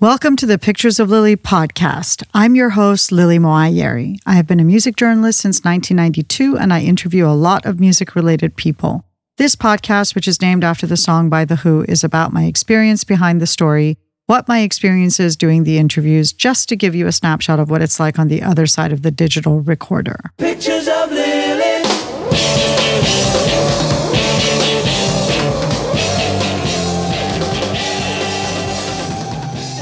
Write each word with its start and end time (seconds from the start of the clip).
Welcome 0.00 0.36
to 0.36 0.46
the 0.46 0.58
Pictures 0.58 0.98
of 0.98 1.10
Lily 1.10 1.36
podcast. 1.36 2.22
I'm 2.32 2.54
your 2.54 2.70
host, 2.70 3.12
Lily 3.12 3.38
Moayeri. 3.38 4.18
I 4.24 4.32
have 4.32 4.46
been 4.46 4.58
a 4.58 4.64
music 4.64 4.96
journalist 4.96 5.40
since 5.40 5.58
1992 5.58 6.56
and 6.56 6.72
I 6.72 6.80
interview 6.80 7.26
a 7.26 7.36
lot 7.36 7.66
of 7.66 7.78
music 7.78 8.14
related 8.14 8.56
people. 8.56 9.04
This 9.36 9.54
podcast, 9.54 10.14
which 10.14 10.26
is 10.26 10.40
named 10.40 10.64
after 10.64 10.86
the 10.86 10.96
song 10.96 11.28
by 11.28 11.44
The 11.44 11.56
Who, 11.56 11.84
is 11.86 12.02
about 12.02 12.32
my 12.32 12.44
experience 12.44 13.04
behind 13.04 13.42
the 13.42 13.46
story, 13.46 13.98
what 14.24 14.48
my 14.48 14.60
experience 14.60 15.20
is 15.20 15.36
doing 15.36 15.64
the 15.64 15.76
interviews, 15.76 16.32
just 16.32 16.70
to 16.70 16.76
give 16.76 16.94
you 16.94 17.06
a 17.06 17.12
snapshot 17.12 17.60
of 17.60 17.68
what 17.68 17.82
it's 17.82 18.00
like 18.00 18.18
on 18.18 18.28
the 18.28 18.42
other 18.42 18.66
side 18.66 18.92
of 18.92 19.02
the 19.02 19.10
digital 19.10 19.60
recorder. 19.60 20.30
Pictures 20.38 20.88
of 20.88 21.12
Lily. 21.12 21.39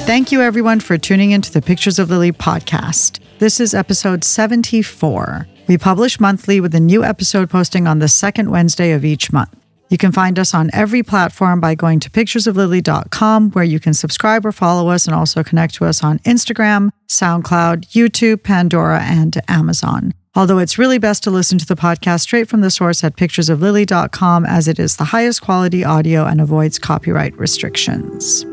Thank 0.09 0.33
you, 0.33 0.41
everyone, 0.41 0.81
for 0.81 0.97
tuning 0.97 1.33
into 1.33 1.53
the 1.53 1.61
Pictures 1.61 1.99
of 1.99 2.09
Lily 2.09 2.33
podcast. 2.33 3.21
This 3.41 3.61
is 3.61 3.75
episode 3.75 4.25
74. 4.25 5.47
We 5.67 5.77
publish 5.77 6.19
monthly 6.19 6.63
with 6.63 6.75
a 6.75 6.81
new 6.81 7.05
episode 7.05 7.51
posting 7.51 7.87
on 7.87 7.99
the 7.99 8.09
second 8.09 8.51
Wednesday 8.51 8.93
of 8.93 9.05
each 9.05 9.35
month. 9.35 9.55
You 9.91 9.99
can 9.99 10.11
find 10.11 10.39
us 10.39 10.55
on 10.55 10.71
every 10.73 11.03
platform 11.03 11.61
by 11.61 11.75
going 11.75 12.01
to 12.01 12.09
picturesoflily.com, 12.09 13.51
where 13.51 13.65
you 13.65 13.79
can 13.79 13.93
subscribe 13.93 14.47
or 14.47 14.53
follow 14.53 14.89
us 14.89 15.07
and 15.07 15.15
also 15.15 15.45
connect 15.45 15.75
to 15.75 15.85
us 15.85 16.03
on 16.03 16.21
Instagram, 16.21 16.89
SoundCloud, 17.09 17.91
YouTube, 17.91 18.43
Pandora, 18.43 19.03
and 19.03 19.37
Amazon. 19.47 20.15
Although 20.35 20.59
it's 20.59 20.79
really 20.79 20.99
best 20.99 21.23
to 21.25 21.31
listen 21.31 21.59
to 21.59 21.67
the 21.67 21.77
podcast 21.77 22.21
straight 22.21 22.49
from 22.49 22.63
the 22.63 22.71
source 22.71 23.05
at 23.05 23.19
picturesoflily.com, 23.19 24.47
as 24.47 24.69
it 24.69 24.79
is 24.79 24.97
the 24.97 25.05
highest 25.05 25.43
quality 25.43 25.85
audio 25.85 26.25
and 26.25 26.41
avoids 26.41 26.79
copyright 26.79 27.39
restrictions. 27.39 28.47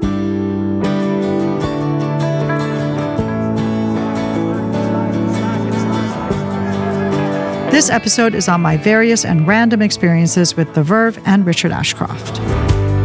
This 7.75 7.89
episode 7.89 8.35
is 8.35 8.47
on 8.47 8.61
my 8.61 8.77
various 8.77 9.25
and 9.25 9.45
random 9.45 9.81
experiences 9.81 10.55
with 10.55 10.73
The 10.75 10.81
Verve 10.81 11.21
and 11.25 11.45
Richard 11.45 11.73
Ashcroft. 11.73 12.37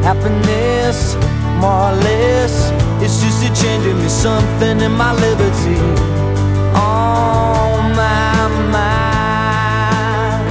Happiness, 0.05 1.17
more 1.61 1.91
or 1.91 1.97
less, 1.97 2.71
it's 3.03 3.21
just 3.21 3.43
a 3.43 3.49
changing 3.61 3.99
me 3.99 4.09
something 4.09 4.79
in 4.79 4.93
my 4.93 5.13
liberty. 5.13 5.75
On 6.77 7.97
my 7.97 8.49
mind. 8.71 10.47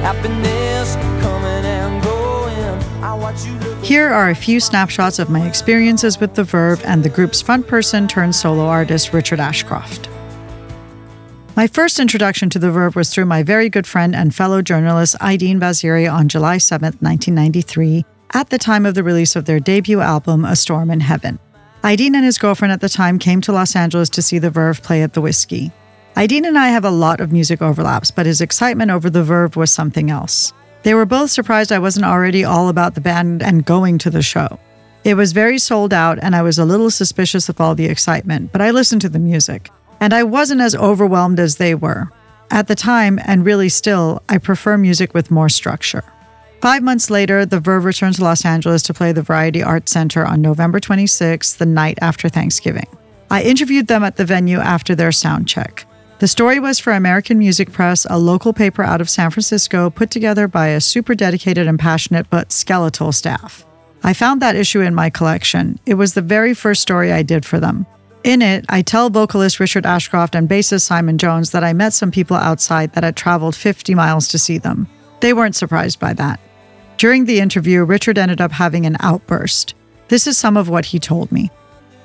Happiness 0.00 0.96
coming 1.20 1.66
and 1.66 2.02
going. 2.02 3.04
I 3.04 3.12
watch 3.12 3.44
you 3.44 3.52
look. 3.52 3.84
Here 3.84 4.08
are 4.08 4.30
a 4.30 4.34
few 4.34 4.60
snapshots 4.60 5.18
of 5.18 5.28
my 5.28 5.46
experiences 5.46 6.18
with 6.18 6.36
The 6.36 6.44
Verve 6.44 6.82
and 6.86 7.04
the 7.04 7.10
group's 7.10 7.42
front 7.42 7.66
person 7.66 8.08
turned 8.08 8.34
solo 8.34 8.64
artist, 8.64 9.12
Richard 9.12 9.40
Ashcroft. 9.40 10.08
My 11.58 11.66
first 11.66 11.98
introduction 11.98 12.48
to 12.50 12.60
The 12.60 12.70
Verve 12.70 12.94
was 12.94 13.12
through 13.12 13.24
my 13.24 13.42
very 13.42 13.68
good 13.68 13.84
friend 13.84 14.14
and 14.14 14.32
fellow 14.32 14.62
journalist 14.62 15.16
Aidin 15.20 15.58
Vaziri 15.58 16.08
on 16.08 16.28
July 16.28 16.58
7, 16.58 16.84
1993, 17.00 18.04
at 18.32 18.50
the 18.50 18.58
time 18.58 18.86
of 18.86 18.94
the 18.94 19.02
release 19.02 19.34
of 19.34 19.44
their 19.44 19.58
debut 19.58 19.98
album, 19.98 20.44
A 20.44 20.54
Storm 20.54 20.88
in 20.88 21.00
Heaven. 21.00 21.40
Aidin 21.82 22.14
and 22.14 22.24
his 22.24 22.38
girlfriend 22.38 22.70
at 22.70 22.80
the 22.80 22.88
time 22.88 23.18
came 23.18 23.40
to 23.40 23.50
Los 23.50 23.74
Angeles 23.74 24.08
to 24.10 24.22
see 24.22 24.38
The 24.38 24.50
Verve 24.50 24.84
play 24.84 25.02
at 25.02 25.14
the 25.14 25.20
Whisky. 25.20 25.72
Aidin 26.16 26.46
and 26.46 26.56
I 26.56 26.68
have 26.68 26.84
a 26.84 26.92
lot 26.92 27.20
of 27.20 27.32
music 27.32 27.60
overlaps, 27.60 28.12
but 28.12 28.24
his 28.24 28.40
excitement 28.40 28.92
over 28.92 29.10
The 29.10 29.24
Verve 29.24 29.56
was 29.56 29.72
something 29.72 30.12
else. 30.12 30.52
They 30.84 30.94
were 30.94 31.06
both 31.06 31.32
surprised 31.32 31.72
I 31.72 31.80
wasn't 31.80 32.06
already 32.06 32.44
all 32.44 32.68
about 32.68 32.94
the 32.94 33.00
band 33.00 33.42
and 33.42 33.64
going 33.64 33.98
to 33.98 34.10
the 34.10 34.22
show. 34.22 34.60
It 35.02 35.14
was 35.14 35.32
very 35.32 35.58
sold 35.58 35.92
out, 35.92 36.20
and 36.22 36.36
I 36.36 36.42
was 36.42 36.60
a 36.60 36.64
little 36.64 36.92
suspicious 36.92 37.48
of 37.48 37.60
all 37.60 37.74
the 37.74 37.86
excitement, 37.86 38.52
but 38.52 38.60
I 38.60 38.70
listened 38.70 39.00
to 39.00 39.08
the 39.08 39.18
music 39.18 39.72
and 40.00 40.12
I 40.12 40.22
wasn't 40.22 40.60
as 40.60 40.74
overwhelmed 40.74 41.40
as 41.40 41.56
they 41.56 41.74
were. 41.74 42.10
At 42.50 42.68
the 42.68 42.74
time, 42.74 43.18
and 43.24 43.44
really 43.44 43.68
still, 43.68 44.22
I 44.28 44.38
prefer 44.38 44.78
music 44.78 45.14
with 45.14 45.30
more 45.30 45.48
structure. 45.48 46.04
Five 46.60 46.82
months 46.82 47.10
later, 47.10 47.46
the 47.46 47.60
Verve 47.60 47.84
returned 47.84 48.16
to 48.16 48.24
Los 48.24 48.44
Angeles 48.44 48.82
to 48.84 48.94
play 48.94 49.12
the 49.12 49.22
Variety 49.22 49.62
Arts 49.62 49.92
Center 49.92 50.24
on 50.24 50.42
November 50.42 50.80
26th, 50.80 51.58
the 51.58 51.66
night 51.66 51.98
after 52.00 52.28
Thanksgiving. 52.28 52.88
I 53.30 53.42
interviewed 53.42 53.86
them 53.86 54.02
at 54.02 54.16
the 54.16 54.24
venue 54.24 54.58
after 54.58 54.94
their 54.94 55.12
sound 55.12 55.46
check. 55.46 55.86
The 56.18 56.26
story 56.26 56.58
was 56.58 56.80
for 56.80 56.92
American 56.92 57.38
Music 57.38 57.70
Press, 57.70 58.06
a 58.10 58.18
local 58.18 58.52
paper 58.52 58.82
out 58.82 59.00
of 59.00 59.08
San 59.08 59.30
Francisco 59.30 59.88
put 59.88 60.10
together 60.10 60.48
by 60.48 60.68
a 60.68 60.80
super 60.80 61.14
dedicated 61.14 61.68
and 61.68 61.78
passionate 61.78 62.28
but 62.28 62.50
skeletal 62.50 63.12
staff. 63.12 63.64
I 64.02 64.14
found 64.14 64.42
that 64.42 64.56
issue 64.56 64.80
in 64.80 64.96
my 64.96 65.10
collection. 65.10 65.78
It 65.86 65.94
was 65.94 66.14
the 66.14 66.22
very 66.22 66.54
first 66.54 66.82
story 66.82 67.12
I 67.12 67.22
did 67.22 67.44
for 67.44 67.60
them. 67.60 67.86
In 68.28 68.42
it, 68.42 68.66
I 68.68 68.82
tell 68.82 69.08
vocalist 69.08 69.58
Richard 69.58 69.86
Ashcroft 69.86 70.34
and 70.34 70.50
bassist 70.50 70.82
Simon 70.82 71.16
Jones 71.16 71.52
that 71.52 71.64
I 71.64 71.72
met 71.72 71.94
some 71.94 72.10
people 72.10 72.36
outside 72.36 72.92
that 72.92 73.02
had 73.02 73.16
traveled 73.16 73.56
50 73.56 73.94
miles 73.94 74.28
to 74.28 74.38
see 74.38 74.58
them. 74.58 74.86
They 75.20 75.32
weren't 75.32 75.56
surprised 75.56 75.98
by 75.98 76.12
that. 76.12 76.38
During 76.98 77.24
the 77.24 77.40
interview, 77.40 77.84
Richard 77.84 78.18
ended 78.18 78.42
up 78.42 78.52
having 78.52 78.84
an 78.84 78.98
outburst. 79.00 79.74
This 80.08 80.26
is 80.26 80.36
some 80.36 80.58
of 80.58 80.68
what 80.68 80.84
he 80.84 80.98
told 80.98 81.32
me. 81.32 81.50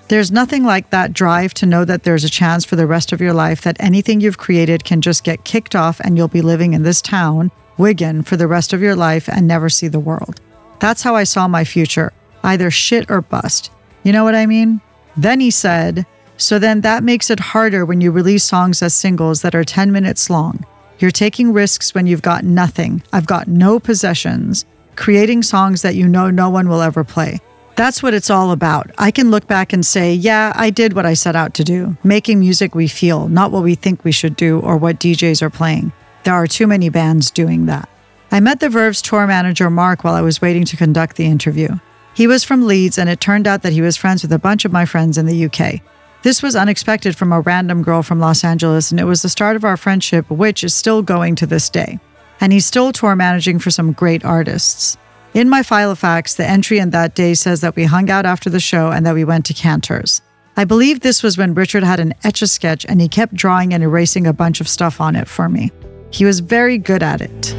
There's 0.07 0.31
nothing 0.31 0.63
like 0.63 0.91
that 0.91 1.11
drive 1.11 1.53
to 1.55 1.65
know 1.65 1.83
that 1.83 2.03
there's 2.03 2.23
a 2.23 2.29
chance 2.29 2.63
for 2.63 2.77
the 2.77 2.87
rest 2.87 3.11
of 3.11 3.19
your 3.19 3.33
life 3.33 3.59
that 3.63 3.75
anything 3.81 4.21
you've 4.21 4.37
created 4.37 4.85
can 4.85 5.01
just 5.01 5.25
get 5.25 5.43
kicked 5.43 5.75
off 5.75 5.99
and 5.99 6.15
you'll 6.15 6.29
be 6.29 6.41
living 6.41 6.71
in 6.71 6.83
this 6.83 7.01
town, 7.01 7.51
Wigan, 7.77 8.23
for 8.23 8.37
the 8.37 8.47
rest 8.47 8.71
of 8.71 8.81
your 8.81 8.95
life 8.95 9.27
and 9.27 9.45
never 9.45 9.67
see 9.67 9.89
the 9.89 9.99
world. 9.99 10.39
That's 10.79 11.03
how 11.03 11.17
I 11.17 11.25
saw 11.25 11.49
my 11.49 11.65
future 11.65 12.13
either 12.43 12.71
shit 12.71 13.11
or 13.11 13.19
bust. 13.19 13.71
You 14.03 14.13
know 14.13 14.23
what 14.23 14.35
I 14.35 14.45
mean? 14.45 14.79
Then 15.17 15.41
he 15.41 15.51
said, 15.51 16.05
So 16.43 16.59
then 16.59 16.81
that 16.81 17.05
makes 17.05 17.29
it 17.29 17.39
harder 17.39 17.85
when 17.85 18.01
you 18.01 18.11
release 18.11 18.43
songs 18.43 18.83
as 18.83 18.93
singles 18.93 19.43
that 19.43 19.55
are 19.55 19.63
10 19.63 19.93
minutes 19.93 20.29
long. 20.29 20.65
You're 20.99 21.09
taking 21.09 21.53
risks 21.53 21.95
when 21.95 22.05
you've 22.05 22.21
got 22.21 22.43
nothing. 22.43 23.01
I've 23.13 23.25
got 23.25 23.47
no 23.47 23.79
possessions, 23.79 24.65
creating 24.97 25.43
songs 25.43 25.83
that 25.83 25.95
you 25.95 26.05
know 26.05 26.29
no 26.29 26.49
one 26.49 26.67
will 26.67 26.81
ever 26.81 27.05
play. 27.05 27.39
That's 27.77 28.03
what 28.03 28.13
it's 28.13 28.29
all 28.29 28.51
about. 28.51 28.91
I 28.97 29.09
can 29.09 29.31
look 29.31 29.47
back 29.47 29.71
and 29.71 29.85
say, 29.85 30.13
yeah, 30.13 30.51
I 30.53 30.69
did 30.69 30.91
what 30.91 31.05
I 31.05 31.13
set 31.13 31.37
out 31.37 31.53
to 31.53 31.63
do, 31.63 31.95
making 32.03 32.41
music 32.41 32.75
we 32.75 32.89
feel, 32.89 33.29
not 33.29 33.51
what 33.51 33.63
we 33.63 33.75
think 33.75 34.03
we 34.03 34.11
should 34.11 34.35
do 34.35 34.59
or 34.59 34.75
what 34.75 34.99
DJs 34.99 35.41
are 35.41 35.49
playing. 35.49 35.93
There 36.25 36.33
are 36.33 36.45
too 36.45 36.67
many 36.67 36.89
bands 36.89 37.31
doing 37.31 37.67
that. 37.67 37.87
I 38.33 38.41
met 38.41 38.59
the 38.59 38.67
Verve's 38.67 39.01
tour 39.01 39.25
manager, 39.27 39.69
Mark, 39.69 40.03
while 40.03 40.13
I 40.13 40.21
was 40.21 40.41
waiting 40.41 40.65
to 40.65 40.75
conduct 40.75 41.15
the 41.15 41.25
interview. 41.25 41.69
He 42.13 42.27
was 42.27 42.43
from 42.43 42.67
Leeds, 42.67 42.97
and 42.97 43.09
it 43.09 43.21
turned 43.21 43.47
out 43.47 43.61
that 43.61 43.71
he 43.71 43.81
was 43.81 43.95
friends 43.95 44.23
with 44.23 44.33
a 44.33 44.39
bunch 44.39 44.65
of 44.65 44.73
my 44.73 44.85
friends 44.85 45.17
in 45.17 45.25
the 45.25 45.45
UK. 45.45 45.81
This 46.23 46.41
was 46.41 46.55
unexpected 46.55 47.17
from 47.17 47.33
a 47.33 47.41
random 47.41 47.83
girl 47.83 48.01
from 48.01 48.19
Los 48.19 48.45
Angeles, 48.45 48.91
and 48.91 48.99
it 48.99 49.03
was 49.03 49.21
the 49.21 49.29
start 49.29 49.57
of 49.57 49.65
our 49.65 49.75
friendship, 49.75 50.29
which 50.29 50.63
is 50.63 50.73
still 50.73 51.01
going 51.01 51.35
to 51.35 51.45
this 51.45 51.69
day. 51.69 51.99
And 52.39 52.53
he's 52.53 52.65
still 52.65 52.93
tour 52.93 53.13
managing 53.13 53.59
for 53.59 53.71
some 53.71 53.91
great 53.91 54.23
artists. 54.23 54.97
In 55.33 55.49
my 55.49 55.63
file 55.63 55.91
of 55.91 55.99
facts, 55.99 56.35
the 56.35 56.47
entry 56.47 56.79
in 56.79 56.91
that 56.91 57.13
day 57.13 57.33
says 57.33 57.59
that 57.59 57.75
we 57.75 57.83
hung 57.83 58.09
out 58.09 58.25
after 58.25 58.49
the 58.49 58.61
show 58.61 58.89
and 58.89 59.05
that 59.05 59.15
we 59.15 59.25
went 59.25 59.45
to 59.47 59.53
Canter's. 59.53 60.21
I 60.55 60.63
believe 60.63 61.01
this 61.01 61.23
was 61.23 61.37
when 61.37 61.55
Richard 61.55 61.83
had 61.83 61.99
an 61.99 62.13
etch 62.23 62.41
a 62.41 62.47
sketch 62.47 62.85
and 62.85 63.01
he 63.01 63.09
kept 63.09 63.33
drawing 63.33 63.73
and 63.73 63.83
erasing 63.83 64.25
a 64.25 64.33
bunch 64.33 64.61
of 64.61 64.69
stuff 64.69 65.01
on 65.01 65.17
it 65.17 65.27
for 65.27 65.49
me. 65.49 65.71
He 66.09 66.23
was 66.23 66.39
very 66.39 66.77
good 66.77 67.03
at 67.03 67.21
it. 67.21 67.53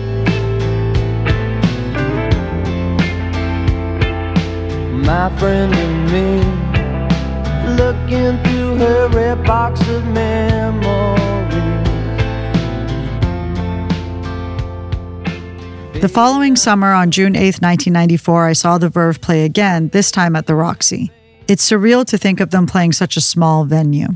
my 5.05 5.29
friend 5.39 5.75
and 5.75 6.11
me 6.11 6.65
looking 7.77 8.54
box 9.45 9.81
of 9.89 10.05
memories. 10.07 10.85
The 16.01 16.09
following 16.09 16.57
summer, 16.57 16.93
on 16.93 17.11
June 17.11 17.37
8, 17.37 17.63
1994, 17.63 18.47
I 18.47 18.53
saw 18.53 18.79
the 18.79 18.89
Verve 18.89 19.21
play 19.21 19.45
again, 19.45 19.89
this 19.89 20.11
time 20.11 20.37
at 20.37 20.47
the 20.47 20.55
Roxy. 20.55 21.11
It's 21.49 21.69
surreal 21.71 22.05
to 22.07 22.19
think 22.19 22.41
of 22.41 22.51
them 22.51 22.67
playing 22.67 22.93
such 22.93 23.17
a 23.17 23.21
small 23.21 23.65
venue. 23.65 24.09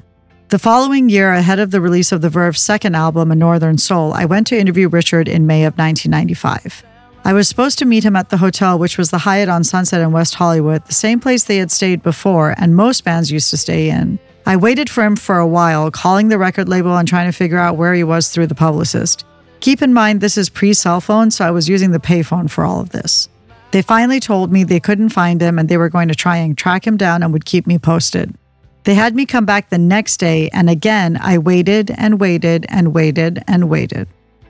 The 0.48 0.58
following 0.58 1.08
year, 1.08 1.32
ahead 1.32 1.58
of 1.58 1.70
the 1.70 1.80
release 1.80 2.10
of 2.10 2.20
the 2.20 2.30
Verve's 2.30 2.60
second 2.60 2.94
album, 2.94 3.30
A 3.30 3.36
Northern 3.36 3.78
Soul, 3.78 4.12
I 4.14 4.24
went 4.24 4.46
to 4.48 4.58
interview 4.58 4.88
Richard 4.88 5.28
in 5.28 5.46
May 5.46 5.64
of 5.64 5.76
1995. 5.76 6.84
I 7.24 7.32
was 7.34 7.48
supposed 7.48 7.78
to 7.78 7.84
meet 7.84 8.04
him 8.04 8.16
at 8.16 8.30
the 8.30 8.38
hotel, 8.38 8.78
which 8.78 8.96
was 8.96 9.10
the 9.10 9.18
Hyatt 9.18 9.50
on 9.50 9.62
Sunset 9.64 10.00
in 10.00 10.12
West 10.12 10.34
Hollywood, 10.34 10.86
the 10.86 10.94
same 10.94 11.20
place 11.20 11.44
they 11.44 11.58
had 11.58 11.70
stayed 11.70 12.02
before 12.02 12.54
and 12.56 12.74
most 12.74 13.04
bands 13.04 13.30
used 13.30 13.50
to 13.50 13.56
stay 13.56 13.90
in. 13.90 14.18
I 14.48 14.56
waited 14.56 14.88
for 14.88 15.04
him 15.04 15.14
for 15.14 15.36
a 15.36 15.46
while, 15.46 15.90
calling 15.90 16.28
the 16.28 16.38
record 16.38 16.70
label 16.70 16.96
and 16.96 17.06
trying 17.06 17.30
to 17.30 17.36
figure 17.36 17.58
out 17.58 17.76
where 17.76 17.92
he 17.92 18.02
was 18.02 18.30
through 18.30 18.46
the 18.46 18.54
publicist. 18.54 19.26
Keep 19.60 19.82
in 19.82 19.92
mind, 19.92 20.22
this 20.22 20.38
is 20.38 20.48
pre 20.48 20.72
cell 20.72 21.02
phone, 21.02 21.30
so 21.30 21.44
I 21.44 21.50
was 21.50 21.68
using 21.68 21.90
the 21.90 21.98
payphone 21.98 22.50
for 22.50 22.64
all 22.64 22.80
of 22.80 22.88
this. 22.88 23.28
They 23.72 23.82
finally 23.82 24.20
told 24.20 24.50
me 24.50 24.64
they 24.64 24.80
couldn't 24.80 25.10
find 25.10 25.42
him 25.42 25.58
and 25.58 25.68
they 25.68 25.76
were 25.76 25.90
going 25.90 26.08
to 26.08 26.14
try 26.14 26.38
and 26.38 26.56
track 26.56 26.86
him 26.86 26.96
down 26.96 27.22
and 27.22 27.30
would 27.30 27.44
keep 27.44 27.66
me 27.66 27.78
posted. 27.78 28.34
They 28.84 28.94
had 28.94 29.14
me 29.14 29.26
come 29.26 29.44
back 29.44 29.68
the 29.68 29.76
next 29.76 30.16
day, 30.16 30.48
and 30.54 30.70
again, 30.70 31.18
I 31.20 31.36
waited 31.36 31.90
and 31.98 32.18
waited 32.18 32.64
and 32.70 32.94
waited 32.94 33.44
and 33.46 33.68
waited. 33.68 34.08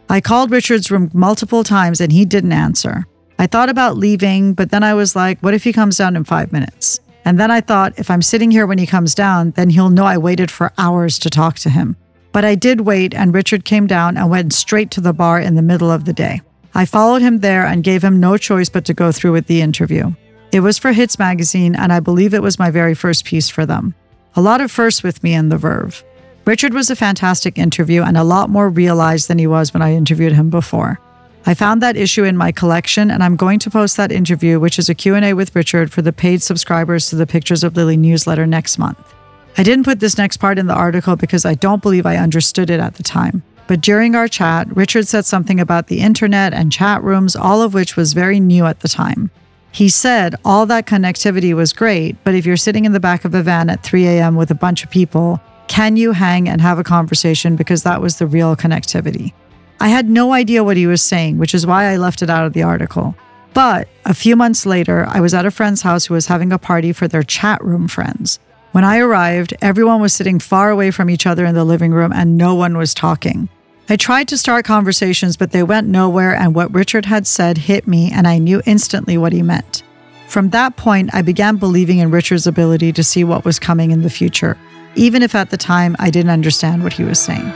I 0.09 0.21
called 0.21 0.53
Richard's 0.53 0.93
room 0.93 1.11
multiple 1.13 1.65
times 1.65 2.01
and 2.01 2.13
he 2.13 2.25
didn't 2.25 2.53
answer. 2.53 3.09
I 3.37 3.49
thought 3.49 3.69
about 3.69 3.97
leaving, 3.97 4.55
but 4.55 4.71
then 4.71 4.85
I 4.85 4.95
was 4.95 5.17
like, 5.17 5.41
what 5.41 5.55
if 5.55 5.65
he 5.65 5.73
comes 5.73 5.97
down 5.97 6.15
in 6.15 6.23
five 6.23 6.53
minutes? 6.53 7.01
And 7.25 7.39
then 7.39 7.51
I 7.51 7.61
thought, 7.61 7.99
if 7.99 8.11
I'm 8.11 8.23
sitting 8.23 8.51
here 8.51 8.67
when 8.67 8.79
he 8.79 8.87
comes 8.87 9.15
down, 9.15 9.51
then 9.53 9.71
he'll 9.71 9.91
know 9.91 10.05
I 10.05 10.19
waited 10.19 10.51
for 10.51 10.73
hours 10.79 11.19
to 11.21 11.31
talk 11.31 11.59
to 11.61 11.71
him. 11.71 11.97
But 12.33 12.45
I 12.45 12.55
did 12.55 12.83
wait, 12.83 13.15
and 13.15 13.35
Richard 13.35 13.65
came 13.65 13.87
down 13.87 14.17
and 14.17 14.31
went 14.31 14.53
straight 14.53 14.91
to 14.93 15.01
the 15.01 15.13
bar 15.13 15.41
in 15.41 15.55
the 15.55 15.63
middle 15.63 15.91
of 15.91 16.05
the 16.05 16.13
day. 16.13 16.41
I 16.75 16.85
followed 16.85 17.23
him 17.23 17.41
there 17.41 17.67
and 17.67 17.83
gave 17.83 18.05
him 18.05 18.21
no 18.21 18.37
choice 18.37 18.69
but 18.69 18.85
to 18.85 18.95
go 18.95 19.13
through 19.13 19.33
with 19.33 19.47
the 19.47 19.61
interview. 19.61 20.13
It 20.53 20.61
was 20.61 20.79
for 20.79 20.93
Hits 20.93 21.19
magazine, 21.19 21.75
and 21.75 21.93
I 21.93 22.01
believe 22.01 22.33
it 22.33 22.43
was 22.43 22.59
my 22.59 22.71
very 22.71 22.95
first 22.95 23.25
piece 23.25 23.49
for 23.49 23.67
them. 23.67 23.95
A 24.37 24.41
lot 24.41 24.61
of 24.61 24.71
firsts 24.71 25.03
with 25.03 25.23
me 25.23 25.35
in 25.35 25.49
The 25.49 25.59
Verve. 25.59 26.05
Richard 26.45 26.73
was 26.73 26.89
a 26.89 26.97
fantastic 26.97 27.59
interview 27.59 28.03
and 28.03 28.17
a 28.17 28.25
lot 28.25 28.49
more 28.49 28.71
realized 28.71 29.29
than 29.29 29.39
he 29.39 29.47
was 29.47 29.75
when 29.75 29.83
I 29.83 29.95
interviewed 29.95 30.33
him 30.33 30.49
before. 30.49 30.99
I 31.47 31.55
found 31.55 31.83
that 31.83 31.97
issue 31.97 32.25
in 32.25 32.37
my 32.37 32.53
collection 32.53 33.11
and 33.11 33.23
I'm 33.23 33.37
going 33.37 33.59
to 33.61 33.71
post 33.71 33.97
that 33.97 34.13
interview 34.13 34.61
which 34.61 34.79
is 34.79 34.89
a 34.89 34.95
Q&A 34.95 35.33
with 35.33 35.55
Richard 35.57 35.91
for 35.91 36.03
the 36.03 36.13
paid 36.13 36.43
subscribers 36.43 37.09
to 37.09 37.17
the 37.17 37.27
Pictures 37.27 37.65
of 37.65 37.77
Lily 37.77 37.97
newsletter 37.97 38.47
next 38.47 38.79
month. 38.79 39.15
I 39.57 39.63
didn't 39.63 39.85
put 39.85 40.01
this 40.01 40.19
next 40.19 40.37
part 40.37 40.59
in 40.59 40.67
the 40.67 40.75
article 40.75 41.17
because 41.17 41.45
I 41.45 41.55
don't 41.55 41.83
believe 41.83 42.07
I 42.07 42.17
understood 42.17 42.71
it 42.71 42.81
at 42.81 42.95
the 42.95 43.03
time. 43.03 43.43
But 43.67 43.81
during 43.81 44.15
our 44.15 44.29
chat, 44.29 44.75
Richard 44.75 45.09
said 45.09 45.27
something 45.27 45.61
about 45.61 45.89
the 45.89 46.01
internet 46.01 46.55
and 46.55 46.73
chat 46.73 47.03
rooms, 47.03 47.37
all 47.37 47.61
of 47.63 47.75
which 47.75 47.97
was 47.97 48.15
very 48.15 48.41
new 48.41 48.65
at 48.65 48.81
the 48.81 48.89
time. 48.89 49.31
He 49.71 49.89
said 49.89 50.35
all 50.45 50.65
that 50.67 50.87
connectivity 50.87 51.55
was 51.55 51.73
great, 51.73 52.17
but 52.25 52.35
if 52.35 52.47
you're 52.47 52.57
sitting 52.57 52.85
in 52.85 52.93
the 52.93 53.01
back 53.01 53.25
of 53.25 53.35
a 53.35 53.43
van 53.43 53.69
at 53.69 53.83
3 53.83 54.07
a.m. 54.07 54.37
with 54.37 54.51
a 54.51 54.55
bunch 54.55 54.85
of 54.85 54.91
people, 54.91 55.41
can 55.67 55.97
you 55.97 56.13
hang 56.13 56.49
and 56.49 56.61
have 56.61 56.79
a 56.79 56.85
conversation? 56.85 57.57
Because 57.57 57.83
that 57.83 58.01
was 58.01 58.19
the 58.19 58.27
real 58.27 58.57
connectivity. 58.57 59.35
I 59.81 59.89
had 59.89 60.09
no 60.09 60.33
idea 60.33 60.65
what 60.65 60.77
he 60.77 60.87
was 60.87 61.03
saying, 61.03 61.39
which 61.39 61.55
is 61.55 61.67
why 61.67 61.85
I 61.87 61.97
left 61.97 62.23
it 62.23 62.31
out 62.31 62.47
of 62.47 62.53
the 62.53 62.65
article. 62.65 63.15
But 63.55 63.89
a 64.05 64.15
few 64.15 64.37
months 64.37 64.67
later, 64.67 65.07
I 65.09 65.21
was 65.21 65.35
at 65.35 65.47
a 65.47 65.51
friend's 65.51 65.83
house 65.83 66.07
who 66.07 66.15
was 66.15 66.27
having 66.27 66.53
a 66.53 66.59
party 66.59 66.93
for 66.93 67.09
their 67.09 67.23
chat 67.23 67.63
room 67.65 67.89
friends. 67.89 68.39
When 68.73 68.85
I 68.85 68.99
arrived, 68.99 69.55
everyone 69.63 70.01
was 70.01 70.13
sitting 70.13 70.39
far 70.41 70.71
away 70.71 70.91
from 70.91 71.09
each 71.09 71.27
other 71.27 71.45
in 71.45 71.55
the 71.55 71.65
living 71.65 71.93
room 71.93 72.13
and 72.13 72.37
no 72.37 72.55
one 72.55 72.77
was 72.77 72.93
talking. 72.93 73.49
I 73.89 73.97
tried 73.97 74.29
to 74.29 74.39
start 74.39 74.67
conversations, 74.67 75.37
but 75.39 75.53
they 75.53 75.63
went 75.63 75.89
nowhere, 75.89 76.35
and 76.35 76.55
what 76.55 76.75
Richard 76.75 77.07
had 77.07 77.27
said 77.27 77.57
hit 77.57 77.87
me, 77.87 78.11
and 78.13 78.29
I 78.29 78.37
knew 78.37 78.61
instantly 78.67 79.17
what 79.17 79.33
he 79.33 79.43
meant. 79.43 79.83
From 80.29 80.51
that 80.51 80.77
point, 80.77 81.09
I 81.15 81.23
began 81.23 81.57
believing 81.57 81.99
in 81.99 82.11
Richard's 82.11 82.47
ability 82.47 82.93
to 82.93 83.03
see 83.03 83.25
what 83.25 83.47
was 83.47 83.59
coming 83.59 83.91
in 83.91 84.03
the 84.03 84.11
future, 84.11 84.59
even 84.95 85.23
if 85.23 85.35
at 85.35 85.49
the 85.49 85.57
time 85.57 85.97
I 85.99 86.11
didn't 86.11 86.33
understand 86.33 86.83
what 86.83 86.93
he 86.93 87.03
was 87.03 87.19
saying. 87.19 87.51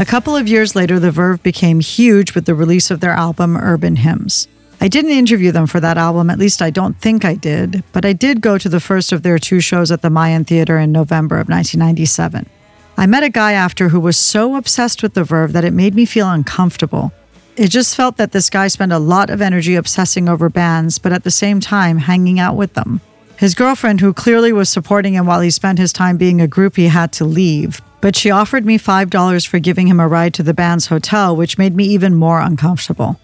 A 0.00 0.06
couple 0.06 0.34
of 0.34 0.48
years 0.48 0.74
later, 0.74 0.98
The 0.98 1.10
Verve 1.10 1.42
became 1.42 1.80
huge 1.80 2.34
with 2.34 2.46
the 2.46 2.54
release 2.54 2.90
of 2.90 3.00
their 3.00 3.12
album 3.12 3.54
Urban 3.54 3.96
Hymns. 3.96 4.48
I 4.80 4.88
didn't 4.88 5.10
interview 5.10 5.52
them 5.52 5.66
for 5.66 5.78
that 5.78 5.98
album, 5.98 6.30
at 6.30 6.38
least 6.38 6.62
I 6.62 6.70
don't 6.70 6.98
think 6.98 7.22
I 7.22 7.34
did, 7.34 7.84
but 7.92 8.06
I 8.06 8.14
did 8.14 8.40
go 8.40 8.56
to 8.56 8.68
the 8.70 8.80
first 8.80 9.12
of 9.12 9.22
their 9.22 9.38
two 9.38 9.60
shows 9.60 9.92
at 9.92 10.00
the 10.00 10.08
Mayan 10.08 10.46
Theater 10.46 10.78
in 10.78 10.90
November 10.90 11.34
of 11.34 11.50
1997. 11.50 12.48
I 12.96 13.04
met 13.04 13.24
a 13.24 13.28
guy 13.28 13.52
after 13.52 13.90
who 13.90 14.00
was 14.00 14.16
so 14.16 14.56
obsessed 14.56 15.02
with 15.02 15.12
The 15.12 15.22
Verve 15.22 15.52
that 15.52 15.66
it 15.66 15.74
made 15.74 15.94
me 15.94 16.06
feel 16.06 16.30
uncomfortable. 16.30 17.12
It 17.58 17.68
just 17.68 17.94
felt 17.94 18.16
that 18.16 18.32
this 18.32 18.48
guy 18.48 18.68
spent 18.68 18.92
a 18.92 18.98
lot 18.98 19.28
of 19.28 19.42
energy 19.42 19.74
obsessing 19.74 20.30
over 20.30 20.48
bands, 20.48 20.98
but 20.98 21.12
at 21.12 21.24
the 21.24 21.30
same 21.30 21.60
time 21.60 21.98
hanging 21.98 22.40
out 22.40 22.56
with 22.56 22.72
them. 22.72 23.02
His 23.36 23.54
girlfriend, 23.54 24.00
who 24.00 24.14
clearly 24.14 24.50
was 24.50 24.70
supporting 24.70 25.12
him 25.12 25.26
while 25.26 25.42
he 25.42 25.50
spent 25.50 25.78
his 25.78 25.92
time 25.92 26.16
being 26.16 26.40
a 26.40 26.48
groupie, 26.48 26.88
had 26.88 27.12
to 27.14 27.26
leave, 27.26 27.82
but 28.00 28.16
she 28.16 28.30
offered 28.30 28.64
me 28.64 28.78
$5 28.78 29.46
for 29.46 29.58
giving 29.58 29.86
him 29.86 30.00
a 30.00 30.08
ride 30.08 30.34
to 30.34 30.42
the 30.42 30.54
band's 30.54 30.86
hotel, 30.86 31.36
which 31.36 31.58
made 31.58 31.74
me 31.74 31.84
even 31.84 32.14
more 32.14 32.40
uncomfortable. 32.40 33.20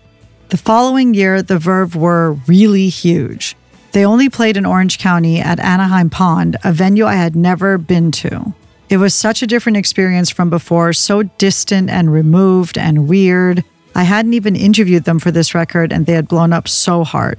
The 0.49 0.56
following 0.56 1.14
year, 1.14 1.43
the 1.43 1.58
Verve 1.58 1.96
were 1.96 2.32
really 2.46 2.88
huge. 2.88 3.56
They 3.93 4.05
only 4.05 4.28
played 4.28 4.56
in 4.56 4.67
Orange 4.67 4.99
County 4.99 5.40
at 5.40 5.58
Anaheim 5.58 6.11
Pond, 6.11 6.56
a 6.62 6.73
venue 6.73 7.06
I 7.06 7.14
had 7.14 7.34
never 7.34 7.78
been 7.78 8.11
to. 8.12 8.55
It 8.88 8.99
was 8.99 9.14
such 9.14 9.43
a 9.43 9.46
different 9.46 9.78
experience 9.78 10.31
from 10.31 10.50
before, 10.50 10.93
so 10.93 11.25
distant 11.25 11.90
and 11.90 12.12
removed 12.12 12.78
and 12.78 13.08
weird. 13.08 13.64
I 13.94 14.05
hadn't 14.05 14.34
even 14.34 14.55
interviewed 14.55 15.05
them 15.05 15.19
for 15.19 15.31
this 15.31 15.55
record, 15.55 15.93
and 15.93 16.06
they 16.06 16.12
had 16.12 16.28
blown 16.28 16.52
up 16.52 16.69
so 16.69 17.02
hard. 17.02 17.38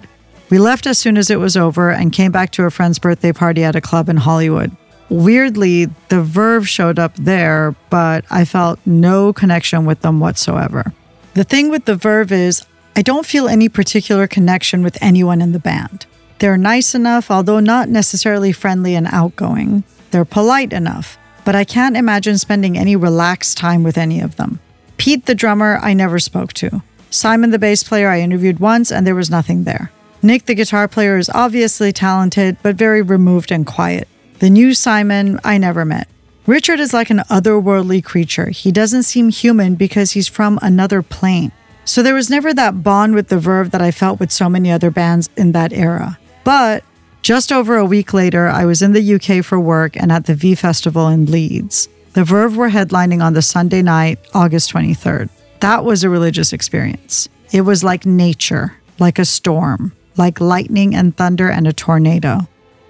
We 0.49 0.57
left 0.57 0.87
as 0.87 0.97
soon 0.97 1.17
as 1.17 1.29
it 1.29 1.39
was 1.39 1.55
over 1.55 1.91
and 1.91 2.11
came 2.11 2.31
back 2.31 2.51
to 2.53 2.63
a 2.63 2.71
friend's 2.71 2.99
birthday 2.99 3.31
party 3.31 3.63
at 3.63 3.75
a 3.75 3.81
club 3.81 4.09
in 4.09 4.17
Hollywood. 4.17 4.75
Weirdly, 5.09 5.85
the 6.09 6.21
Verve 6.21 6.67
showed 6.67 6.99
up 6.99 7.15
there, 7.15 7.75
but 7.89 8.25
I 8.29 8.45
felt 8.45 8.79
no 8.85 9.31
connection 9.31 9.85
with 9.85 10.01
them 10.01 10.19
whatsoever. 10.19 10.93
The 11.33 11.43
thing 11.43 11.69
with 11.69 11.85
the 11.85 11.95
Verve 11.95 12.31
is, 12.31 12.65
I 12.95 13.03
don't 13.03 13.25
feel 13.25 13.47
any 13.47 13.69
particular 13.69 14.27
connection 14.27 14.83
with 14.83 14.97
anyone 15.01 15.41
in 15.41 15.51
the 15.51 15.59
band. 15.59 16.05
They're 16.39 16.57
nice 16.57 16.93
enough, 16.93 17.31
although 17.31 17.59
not 17.59 17.89
necessarily 17.89 18.51
friendly 18.51 18.95
and 18.95 19.07
outgoing. 19.07 19.83
They're 20.11 20.25
polite 20.25 20.73
enough, 20.73 21.17
but 21.45 21.55
I 21.55 21.63
can't 21.63 21.97
imagine 21.97 22.37
spending 22.37 22.77
any 22.77 22.95
relaxed 22.95 23.57
time 23.57 23.83
with 23.83 23.97
any 23.97 24.19
of 24.19 24.35
them. 24.35 24.59
Pete, 24.97 25.25
the 25.25 25.35
drummer, 25.35 25.79
I 25.81 25.93
never 25.93 26.19
spoke 26.19 26.53
to. 26.53 26.81
Simon, 27.09 27.51
the 27.51 27.59
bass 27.59 27.83
player, 27.83 28.09
I 28.09 28.19
interviewed 28.19 28.59
once 28.59 28.91
and 28.91 29.07
there 29.07 29.15
was 29.15 29.29
nothing 29.29 29.63
there. 29.63 29.91
Nick, 30.21 30.45
the 30.45 30.55
guitar 30.55 30.87
player, 30.87 31.17
is 31.17 31.29
obviously 31.29 31.93
talented, 31.93 32.57
but 32.63 32.75
very 32.75 33.01
removed 33.01 33.51
and 33.51 33.65
quiet. 33.65 34.07
The 34.39 34.49
new 34.51 34.75
Simon, 34.75 35.39
I 35.43 35.57
never 35.57 35.83
met. 35.83 36.07
Richard 36.45 36.79
is 36.79 36.93
like 36.93 37.09
an 37.09 37.23
otherworldly 37.29 38.03
creature. 38.03 38.49
He 38.49 38.71
doesn't 38.71 39.03
seem 39.03 39.29
human 39.29 39.75
because 39.75 40.11
he's 40.11 40.27
from 40.27 40.59
another 40.61 41.01
plane. 41.01 41.51
So 41.85 42.03
there 42.03 42.13
was 42.13 42.29
never 42.29 42.53
that 42.53 42.83
bond 42.83 43.15
with 43.15 43.29
the 43.29 43.39
Verve 43.39 43.71
that 43.71 43.81
I 43.81 43.91
felt 43.91 44.19
with 44.19 44.31
so 44.31 44.47
many 44.47 44.71
other 44.71 44.91
bands 44.91 45.29
in 45.35 45.53
that 45.53 45.73
era. 45.73 46.19
But 46.43 46.83
just 47.21 47.51
over 47.51 47.77
a 47.77 47.85
week 47.85 48.13
later, 48.13 48.47
I 48.47 48.65
was 48.65 48.81
in 48.81 48.93
the 48.93 49.15
UK 49.15 49.43
for 49.43 49.59
work 49.59 49.97
and 49.97 50.11
at 50.11 50.25
the 50.25 50.35
V 50.35 50.53
Festival 50.53 51.07
in 51.07 51.25
Leeds. 51.25 51.89
The 52.13 52.23
Verve 52.23 52.55
were 52.55 52.69
headlining 52.69 53.23
on 53.23 53.33
the 53.33 53.41
Sunday 53.41 53.81
night, 53.81 54.19
August 54.33 54.71
23rd. 54.71 55.29
That 55.61 55.83
was 55.83 56.03
a 56.03 56.09
religious 56.09 56.53
experience. 56.53 57.27
It 57.51 57.61
was 57.61 57.83
like 57.83 58.05
nature, 58.05 58.77
like 58.99 59.17
a 59.17 59.25
storm, 59.25 59.93
like 60.15 60.39
lightning 60.39 60.93
and 60.93 61.17
thunder 61.17 61.49
and 61.49 61.67
a 61.67 61.73
tornado. 61.73 62.47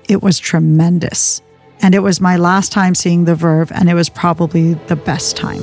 It 0.08 0.24
was 0.24 0.40
tremendous. 0.40 1.42
And 1.82 1.94
it 1.94 2.00
was 2.00 2.22
my 2.22 2.38
last 2.38 2.72
time 2.72 2.96
seeing 2.96 3.26
The 3.26 3.36
Verve, 3.36 3.72
and 3.72 3.90
it 3.90 3.94
was 3.94 4.10
probably 4.10 4.74
the 4.74 4.96
best 4.96 5.36
time. 5.36 5.62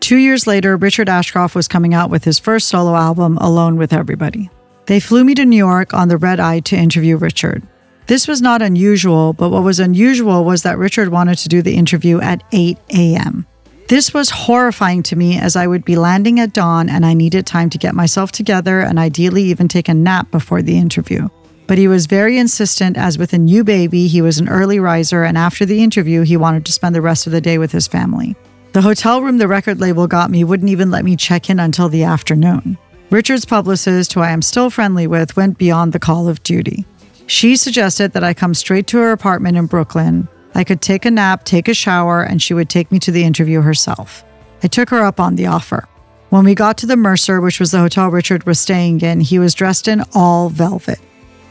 Two 0.00 0.16
years 0.16 0.46
later, 0.46 0.76
Richard 0.76 1.08
Ashcroft 1.10 1.54
was 1.54 1.68
coming 1.68 1.92
out 1.92 2.08
with 2.08 2.24
his 2.24 2.38
first 2.38 2.68
solo 2.68 2.94
album, 2.94 3.36
Alone 3.38 3.76
with 3.76 3.92
Everybody. 3.92 4.48
They 4.86 5.00
flew 5.00 5.22
me 5.22 5.34
to 5.34 5.44
New 5.44 5.58
York 5.58 5.92
on 5.92 6.08
the 6.08 6.16
red 6.16 6.40
eye 6.40 6.60
to 6.60 6.76
interview 6.76 7.18
Richard. 7.18 7.62
This 8.08 8.26
was 8.26 8.40
not 8.40 8.62
unusual, 8.62 9.34
but 9.34 9.50
what 9.50 9.62
was 9.62 9.78
unusual 9.78 10.42
was 10.42 10.62
that 10.62 10.78
Richard 10.78 11.10
wanted 11.10 11.36
to 11.38 11.48
do 11.48 11.60
the 11.60 11.76
interview 11.76 12.18
at 12.22 12.42
8 12.52 12.78
a.m. 12.94 13.46
This 13.88 14.14
was 14.14 14.30
horrifying 14.30 15.02
to 15.04 15.16
me 15.16 15.38
as 15.38 15.56
I 15.56 15.66
would 15.66 15.84
be 15.84 15.94
landing 15.94 16.40
at 16.40 16.54
dawn 16.54 16.88
and 16.88 17.04
I 17.04 17.12
needed 17.12 17.46
time 17.46 17.68
to 17.68 17.76
get 17.76 17.94
myself 17.94 18.32
together 18.32 18.80
and 18.80 18.98
ideally 18.98 19.42
even 19.44 19.68
take 19.68 19.90
a 19.90 19.94
nap 19.94 20.30
before 20.30 20.62
the 20.62 20.78
interview. 20.78 21.28
But 21.66 21.76
he 21.76 21.86
was 21.86 22.06
very 22.06 22.38
insistent, 22.38 22.96
as 22.96 23.18
with 23.18 23.34
a 23.34 23.38
new 23.38 23.62
baby, 23.62 24.06
he 24.06 24.22
was 24.22 24.38
an 24.38 24.48
early 24.48 24.80
riser, 24.80 25.22
and 25.22 25.36
after 25.36 25.66
the 25.66 25.82
interview, 25.82 26.22
he 26.22 26.38
wanted 26.38 26.64
to 26.64 26.72
spend 26.72 26.94
the 26.94 27.02
rest 27.02 27.26
of 27.26 27.32
the 27.32 27.42
day 27.42 27.58
with 27.58 27.72
his 27.72 27.86
family. 27.86 28.34
The 28.72 28.80
hotel 28.80 29.20
room 29.20 29.36
the 29.36 29.48
record 29.48 29.80
label 29.80 30.06
got 30.06 30.30
me 30.30 30.44
wouldn't 30.44 30.70
even 30.70 30.90
let 30.90 31.04
me 31.04 31.14
check 31.14 31.50
in 31.50 31.60
until 31.60 31.90
the 31.90 32.04
afternoon. 32.04 32.78
Richard's 33.10 33.44
publicist, 33.44 34.14
who 34.14 34.20
I 34.20 34.30
am 34.30 34.40
still 34.40 34.70
friendly 34.70 35.06
with, 35.06 35.36
went 35.36 35.58
beyond 35.58 35.92
the 35.92 35.98
call 35.98 36.26
of 36.26 36.42
duty. 36.42 36.86
She 37.28 37.56
suggested 37.56 38.12
that 38.12 38.24
I 38.24 38.32
come 38.32 38.54
straight 38.54 38.86
to 38.86 38.96
her 38.96 39.12
apartment 39.12 39.58
in 39.58 39.66
Brooklyn. 39.66 40.28
I 40.54 40.64
could 40.64 40.80
take 40.80 41.04
a 41.04 41.10
nap, 41.10 41.44
take 41.44 41.68
a 41.68 41.74
shower, 41.74 42.22
and 42.22 42.40
she 42.42 42.54
would 42.54 42.70
take 42.70 42.90
me 42.90 42.98
to 43.00 43.12
the 43.12 43.22
interview 43.22 43.60
herself. 43.60 44.24
I 44.62 44.66
took 44.66 44.88
her 44.88 45.02
up 45.02 45.20
on 45.20 45.36
the 45.36 45.46
offer. 45.46 45.86
When 46.30 46.46
we 46.46 46.54
got 46.54 46.78
to 46.78 46.86
the 46.86 46.96
Mercer, 46.96 47.42
which 47.42 47.60
was 47.60 47.70
the 47.70 47.80
hotel 47.80 48.08
Richard 48.08 48.44
was 48.44 48.58
staying 48.58 49.02
in, 49.02 49.20
he 49.20 49.38
was 49.38 49.52
dressed 49.52 49.88
in 49.88 50.04
all 50.14 50.48
velvet. 50.48 51.00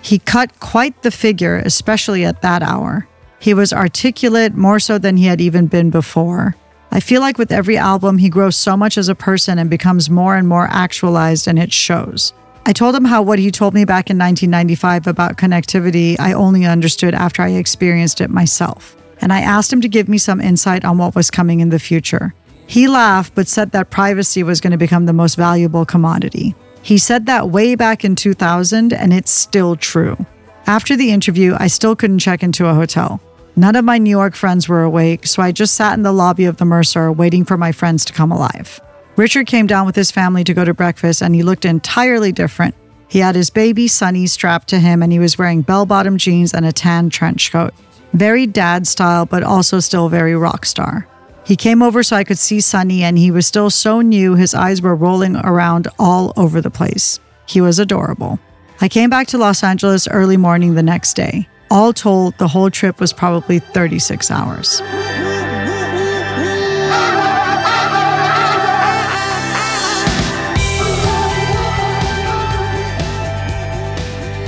He 0.02 0.18
cut 0.18 0.60
quite 0.60 1.04
the 1.04 1.12
figure, 1.12 1.58
especially 1.58 2.26
at 2.26 2.42
that 2.42 2.64
hour. 2.64 3.08
He 3.40 3.54
was 3.54 3.72
articulate 3.72 4.56
more 4.56 4.80
so 4.80 4.98
than 4.98 5.16
he 5.16 5.26
had 5.26 5.40
even 5.40 5.68
been 5.68 5.92
before. 5.92 6.56
I 6.90 7.02
feel 7.02 7.22
like 7.22 7.38
with 7.38 7.52
every 7.52 7.78
album, 7.78 8.18
he 8.18 8.30
grows 8.30 8.56
so 8.56 8.76
much 8.76 8.98
as 8.98 9.10
a 9.10 9.16
person 9.16 9.60
and 9.60 9.70
becomes 9.70 10.10
more 10.10 10.36
and 10.36 10.48
more 10.48 10.66
actualized, 10.72 11.48
and 11.48 11.60
it 11.60 11.72
shows. 11.72 12.34
I 12.68 12.74
told 12.74 12.98
him 12.98 13.06
how 13.06 13.22
what 13.22 13.40
he 13.40 13.50
told 13.50 13.74
me 13.74 13.86
back 13.86 14.10
in 14.10 14.18
1995 14.18 15.08
about 15.08 15.38
connectivity, 15.38 16.20
I 16.20 16.34
only 16.34 16.66
understood 16.66 17.14
after 17.14 17.42
I 17.42 17.52
experienced 17.52 18.20
it 18.20 18.30
myself. 18.30 18.98
And 19.22 19.32
I 19.32 19.40
asked 19.40 19.72
him 19.72 19.80
to 19.80 19.88
give 19.88 20.10
me 20.10 20.18
some 20.18 20.42
insight 20.42 20.84
on 20.84 20.98
what 20.98 21.16
was 21.16 21.32
coming 21.32 21.62
in 21.62 21.70
the 21.70 21.80
future. 21.80 22.34
He 22.68 22.90
laughed, 22.90 23.36
but 23.36 23.48
said 23.48 23.72
that 23.72 23.90
privacy 23.90 24.44
was 24.44 24.60
going 24.60 24.72
to 24.72 24.78
become 24.78 25.06
the 25.06 25.14
most 25.14 25.36
valuable 25.36 25.86
commodity. 25.86 26.56
He 26.82 26.98
said 26.98 27.26
that 27.26 27.50
way 27.50 27.76
back 27.76 28.04
in 28.04 28.18
2000, 28.18 28.92
and 28.92 29.14
it's 29.14 29.32
still 29.32 29.78
true. 29.78 30.18
After 30.66 30.98
the 30.98 31.12
interview, 31.12 31.56
I 31.58 31.68
still 31.68 31.96
couldn't 31.96 32.20
check 32.20 32.44
into 32.44 32.68
a 32.68 32.74
hotel. 32.74 33.22
None 33.56 33.78
of 33.78 33.86
my 33.86 33.98
New 33.98 34.10
York 34.10 34.36
friends 34.36 34.68
were 34.68 34.84
awake, 34.84 35.26
so 35.26 35.42
I 35.42 35.54
just 35.54 35.76
sat 35.76 35.94
in 35.94 36.04
the 36.04 36.12
lobby 36.12 36.44
of 36.44 36.58
the 36.58 36.66
Mercer 36.66 37.14
waiting 37.14 37.46
for 37.46 37.56
my 37.56 37.72
friends 37.72 38.04
to 38.04 38.14
come 38.14 38.34
alive. 38.34 38.82
Richard 39.18 39.48
came 39.48 39.66
down 39.66 39.88
with 39.88 39.96
his 39.96 40.12
family 40.12 40.44
to 40.44 40.54
go 40.54 40.64
to 40.64 40.76
breakfast, 40.76 41.24
and 41.24 41.34
he 41.34 41.42
looked 41.42 41.66
entirely 41.66 42.32
different. 42.32 42.76
He 43.08 43.18
had 43.18 43.36
his 43.36 43.50
baby 43.50 43.88
Sonny 43.88 44.28
strapped 44.28 44.68
to 44.70 44.80
him, 44.80 45.02
and 45.02 45.12
he 45.12 45.18
was 45.18 45.40
wearing 45.40 45.64
bell 45.64 45.88
bottom 45.88 46.20
jeans 46.20 46.54
and 46.54 46.64
a 46.64 46.72
tan 46.72 47.10
trench 47.10 47.52
coat. 47.52 47.74
Very 48.14 48.46
dad 48.46 48.86
style, 48.86 49.26
but 49.26 49.42
also 49.42 49.80
still 49.80 50.08
very 50.08 50.36
rock 50.36 50.68
star. 50.68 51.08
He 51.48 51.56
came 51.56 51.82
over 51.82 52.04
so 52.04 52.16
I 52.16 52.24
could 52.24 52.38
see 52.38 52.62
Sonny, 52.62 53.02
and 53.02 53.18
he 53.18 53.32
was 53.32 53.48
still 53.48 53.72
so 53.72 54.02
new, 54.02 54.36
his 54.36 54.54
eyes 54.54 54.84
were 54.84 54.96
rolling 54.96 55.36
around 55.38 55.88
all 55.98 56.32
over 56.38 56.62
the 56.62 56.70
place. 56.70 57.20
He 57.48 57.60
was 57.60 57.80
adorable. 57.80 58.38
I 58.82 58.88
came 58.88 59.10
back 59.10 59.26
to 59.28 59.40
Los 59.40 59.64
Angeles 59.64 60.08
early 60.08 60.38
morning 60.38 60.76
the 60.76 60.84
next 60.84 61.16
day. 61.16 61.50
All 61.72 61.92
told, 61.92 62.38
the 62.38 62.50
whole 62.50 62.70
trip 62.70 63.00
was 63.00 63.14
probably 63.14 63.58
36 63.58 64.30
hours. 64.30 64.80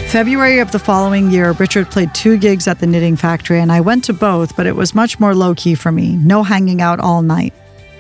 February 0.09 0.57
of 0.57 0.71
the 0.71 0.79
following 0.79 1.29
year, 1.29 1.51
Richard 1.51 1.91
played 1.91 2.15
two 2.15 2.35
gigs 2.35 2.67
at 2.67 2.79
the 2.79 2.87
Knitting 2.87 3.15
Factory, 3.15 3.59
and 3.59 3.71
I 3.71 3.79
went 3.79 4.03
to 4.05 4.13
both, 4.13 4.57
but 4.57 4.65
it 4.65 4.75
was 4.75 4.95
much 4.95 5.19
more 5.19 5.35
low 5.35 5.53
key 5.53 5.75
for 5.75 5.91
me. 5.91 6.15
No 6.15 6.41
hanging 6.41 6.81
out 6.81 6.99
all 6.99 7.21
night. 7.21 7.53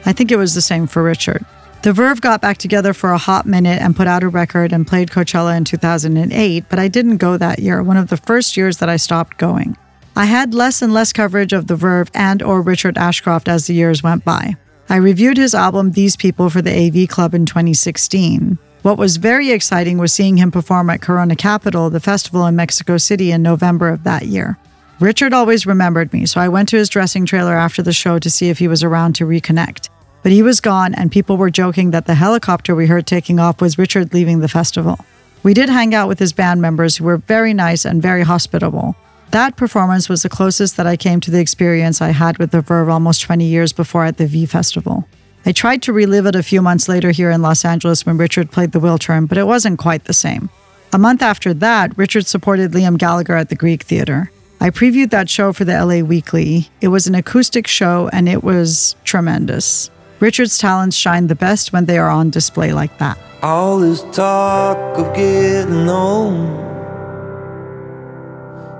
I 0.07 0.13
think 0.13 0.31
it 0.31 0.37
was 0.37 0.55
the 0.55 0.61
same 0.61 0.87
for 0.87 1.03
Richard. 1.03 1.45
The 1.83 1.93
Verve 1.93 2.19
got 2.19 2.41
back 2.41 2.57
together 2.57 2.95
for 2.95 3.11
a 3.11 3.19
hot 3.19 3.45
minute 3.45 3.79
and 3.79 3.95
put 3.95 4.07
out 4.07 4.23
a 4.23 4.27
record 4.27 4.73
and 4.73 4.87
played 4.87 5.11
Coachella 5.11 5.55
in 5.55 5.65
2008, 5.65 6.65
but 6.67 6.79
I 6.79 6.87
didn't 6.87 7.17
go 7.17 7.37
that 7.37 7.59
year, 7.59 7.83
one 7.83 7.95
of 7.95 8.09
the 8.09 8.17
first 8.17 8.57
years 8.57 8.77
that 8.77 8.89
I 8.89 8.97
stopped 8.97 9.37
going. 9.37 9.77
I 10.15 10.25
had 10.25 10.55
less 10.55 10.81
and 10.81 10.91
less 10.91 11.13
coverage 11.13 11.53
of 11.53 11.67
the 11.67 11.75
Verve 11.75 12.09
and 12.15 12.41
or 12.41 12.63
Richard 12.63 12.97
Ashcroft 12.97 13.47
as 13.47 13.67
the 13.67 13.75
years 13.75 14.01
went 14.01 14.25
by. 14.25 14.55
I 14.89 14.95
reviewed 14.95 15.37
his 15.37 15.53
album 15.53 15.91
These 15.91 16.15
People 16.15 16.49
for 16.49 16.63
the 16.63 16.75
AV 16.75 17.07
Club 17.07 17.35
in 17.35 17.45
2016. 17.45 18.57
What 18.81 18.97
was 18.97 19.17
very 19.17 19.51
exciting 19.51 19.97
was 19.97 20.13
seeing 20.13 20.37
him 20.37 20.51
perform 20.51 20.89
at 20.89 21.01
Corona 21.01 21.35
Capital, 21.35 21.89
the 21.89 21.99
festival 21.99 22.45
in 22.45 22.55
Mexico 22.55 22.97
City, 22.97 23.29
in 23.29 23.41
November 23.41 23.89
of 23.89 24.05
that 24.05 24.27
year. 24.27 24.57
Richard 25.01 25.33
always 25.33 25.65
remembered 25.65 26.13
me, 26.13 26.25
so 26.25 26.39
I 26.39 26.47
went 26.47 26.69
to 26.69 26.77
his 26.77 26.87
dressing 26.87 27.25
trailer 27.25 27.55
after 27.55 27.81
the 27.81 27.91
show 27.91 28.19
to 28.19 28.29
see 28.29 28.47
if 28.49 28.59
he 28.59 28.69
was 28.69 28.81
around 28.81 29.15
to 29.15 29.25
reconnect. 29.25 29.89
But 30.23 30.31
he 30.31 30.41
was 30.41 30.61
gone, 30.61 30.95
and 30.95 31.11
people 31.11 31.35
were 31.35 31.49
joking 31.49 31.91
that 31.91 32.05
the 32.05 32.15
helicopter 32.15 32.73
we 32.73 32.87
heard 32.87 33.05
taking 33.05 33.37
off 33.37 33.59
was 33.59 33.77
Richard 33.77 34.13
leaving 34.13 34.39
the 34.39 34.47
festival. 34.47 34.97
We 35.43 35.53
did 35.53 35.67
hang 35.67 35.93
out 35.93 36.07
with 36.07 36.19
his 36.19 36.31
band 36.31 36.61
members, 36.61 36.97
who 36.97 37.03
were 37.03 37.17
very 37.17 37.53
nice 37.53 37.83
and 37.83 38.01
very 38.01 38.23
hospitable. 38.23 38.95
That 39.31 39.57
performance 39.57 40.07
was 40.07 40.23
the 40.23 40.29
closest 40.29 40.77
that 40.77 40.87
I 40.87 40.95
came 40.95 41.19
to 41.21 41.31
the 41.31 41.39
experience 41.41 42.01
I 42.01 42.09
had 42.09 42.37
with 42.37 42.51
the 42.51 42.61
Verve 42.61 42.89
almost 42.89 43.21
20 43.23 43.43
years 43.43 43.73
before 43.73 44.05
at 44.05 44.17
the 44.17 44.25
V 44.25 44.45
Festival. 44.45 45.05
I 45.45 45.51
tried 45.51 45.81
to 45.83 45.93
relive 45.93 46.25
it 46.25 46.35
a 46.35 46.43
few 46.43 46.61
months 46.61 46.89
later 46.89 47.11
here 47.11 47.31
in 47.31 47.41
Los 47.41 47.63
Angeles 47.63 48.05
when 48.05 48.17
Richard 48.17 48.51
played 48.51 48.71
the 48.71 48.79
Wiltern, 48.79 49.27
but 49.27 49.37
it 49.37 49.47
wasn't 49.47 49.79
quite 49.79 50.05
the 50.05 50.13
same. 50.13 50.49
A 50.91 50.97
month 50.97 51.21
after 51.21 51.53
that, 51.53 51.97
Richard 51.97 52.25
supported 52.25 52.71
Liam 52.71 52.97
Gallagher 52.97 53.35
at 53.35 53.49
the 53.49 53.55
Greek 53.55 53.83
Theater. 53.83 54.31
I 54.59 54.71
previewed 54.71 55.11
that 55.11 55.29
show 55.29 55.53
for 55.53 55.63
the 55.63 55.73
LA 55.73 56.01
Weekly. 56.01 56.69
It 56.81 56.89
was 56.89 57.07
an 57.07 57.15
acoustic 57.15 57.67
show 57.67 58.09
and 58.11 58.27
it 58.27 58.43
was 58.43 58.95
tremendous. 59.05 59.89
Richard's 60.19 60.57
talents 60.57 60.97
shine 60.97 61.27
the 61.27 61.35
best 61.35 61.71
when 61.71 61.85
they 61.85 61.97
are 61.97 62.09
on 62.09 62.29
display 62.29 62.73
like 62.73 62.97
that. 62.97 63.17
All 63.41 63.79
this 63.79 64.01
talk 64.11 64.97
of 64.97 65.15
getting 65.15 65.85
home, 65.85 66.65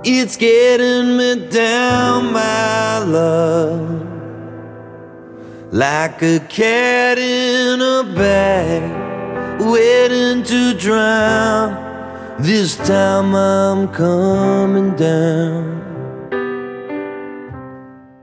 it's 0.04 0.36
getting 0.36 1.16
me 1.16 1.48
down, 1.50 2.34
my 2.34 2.98
love 3.00 4.09
like 5.72 6.22
a 6.24 6.40
cat 6.50 7.20
in 7.20 7.80
a 7.82 8.04
bag, 8.16 9.62
waiting 9.62 10.44
to 10.44 10.74
drown. 10.74 11.88
This 12.40 12.76
time 12.78 13.36
I'm 13.36 13.88
coming 13.90 14.96
down. 14.96 15.78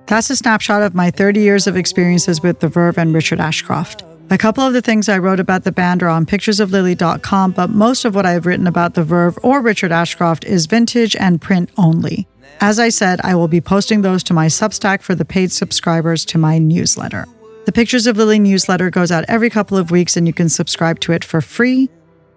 That's 0.07 0.31
a 0.31 0.37
snapshot 0.37 0.83
of 0.83 0.95
my 0.95 1.11
30 1.11 1.41
years 1.41 1.67
of 1.67 1.77
experiences 1.77 2.41
with 2.41 2.61
The 2.61 2.69
Verve 2.69 2.99
and 2.99 3.13
Richard 3.13 3.41
Ashcroft. 3.41 4.05
A 4.31 4.39
couple 4.39 4.65
of 4.65 4.73
the 4.73 4.83
things 4.83 5.09
I 5.09 5.19
wrote 5.19 5.39
about 5.39 5.63
the 5.65 5.71
band 5.71 6.03
are 6.03 6.09
on 6.09 6.27
picturesoflily.com, 6.27 7.53
but 7.53 7.71
most 7.71 8.05
of 8.05 8.15
what 8.15 8.27
I've 8.27 8.47
written 8.47 8.67
about 8.67 8.95
The 8.95 9.05
Verve 9.05 9.39
or 9.43 9.61
Richard 9.61 9.93
Ashcroft 9.93 10.45
is 10.45 10.67
vintage 10.67 11.15
and 11.15 11.41
print 11.41 11.71
only. 11.77 12.27
As 12.61 12.79
I 12.81 12.89
said, 12.89 13.21
I 13.23 13.35
will 13.35 13.49
be 13.49 13.61
posting 13.61 14.03
those 14.03 14.25
to 14.25 14.35
my 14.35 14.47
Substack 14.47 15.03
for 15.03 15.15
the 15.15 15.25
paid 15.25 15.53
subscribers 15.53 16.25
to 16.27 16.39
my 16.39 16.59
newsletter. 16.59 17.27
The 17.67 17.73
Pictures 17.73 18.07
of 18.07 18.17
Lily 18.17 18.39
newsletter 18.39 18.91
goes 18.91 19.11
out 19.11 19.25
every 19.27 19.51
couple 19.51 19.77
of 19.77 19.91
weeks 19.91 20.17
and 20.17 20.25
you 20.25 20.33
can 20.33 20.49
subscribe 20.49 21.01
to 21.01 21.11
it 21.11 21.25
for 21.25 21.41
free. 21.41 21.91